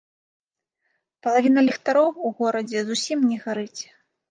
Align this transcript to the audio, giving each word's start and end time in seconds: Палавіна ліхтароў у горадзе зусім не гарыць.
Палавіна 1.27 1.59
ліхтароў 1.67 2.09
у 2.31 2.33
горадзе 2.41 2.79
зусім 2.91 3.19
не 3.31 3.41
гарыць. 3.47 3.79